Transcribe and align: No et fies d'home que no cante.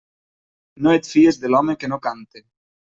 No 0.87 0.95
et 1.01 1.11
fies 1.13 1.39
d'home 1.45 1.79
que 1.85 1.95
no 1.95 2.05
cante. 2.11 2.47